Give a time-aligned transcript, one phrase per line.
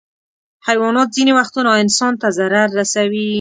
[0.67, 3.27] حیوانات ځینې وختونه انسان ته ضرر رسوي.